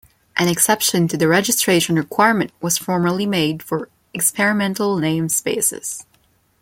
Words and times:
An 0.35 0.47
exception 0.47 1.07
to 1.09 1.15
the 1.15 1.27
registration 1.27 1.95
requirement 1.95 2.51
was 2.59 2.75
formerly 2.79 3.27
made 3.27 3.61
for 3.61 3.87
"experimental 4.15 4.97
namespaces". 4.97 6.05